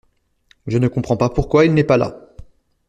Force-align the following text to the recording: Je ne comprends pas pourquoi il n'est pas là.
Je 0.65 0.79
ne 0.79 0.87
comprends 0.87 1.15
pas 1.15 1.29
pourquoi 1.29 1.63
il 1.65 1.75
n'est 1.75 1.83
pas 1.83 1.97
là. 1.97 2.31